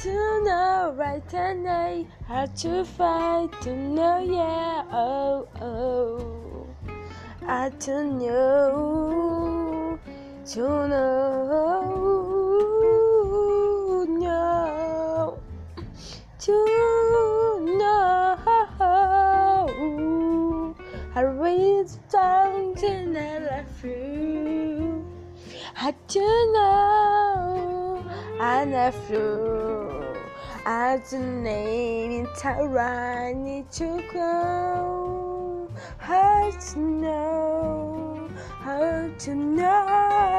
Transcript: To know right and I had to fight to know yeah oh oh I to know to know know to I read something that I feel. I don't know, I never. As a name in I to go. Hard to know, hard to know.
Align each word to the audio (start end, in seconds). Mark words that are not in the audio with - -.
To 0.00 0.40
know 0.42 0.94
right 0.96 1.34
and 1.34 1.68
I 1.68 2.06
had 2.26 2.56
to 2.56 2.86
fight 2.86 3.52
to 3.60 3.76
know 3.76 4.18
yeah 4.20 4.84
oh 4.90 5.46
oh 5.60 6.66
I 7.46 7.68
to 7.68 8.04
know 8.04 9.98
to 10.46 10.88
know 10.88 11.66
know 14.08 15.38
to 16.38 16.99
I 21.20 21.24
read 21.24 21.86
something 22.08 23.12
that 23.12 23.52
I 23.52 23.62
feel. 23.82 25.04
I 25.76 25.94
don't 26.08 26.52
know, 26.54 28.02
I 28.40 28.64
never. 28.64 30.16
As 30.64 31.12
a 31.12 31.18
name 31.18 32.24
in 32.24 32.26
I 32.36 33.34
to 33.72 34.02
go. 34.14 35.70
Hard 35.98 36.58
to 36.58 36.78
know, 36.78 38.30
hard 38.38 39.18
to 39.18 39.34
know. 39.34 40.29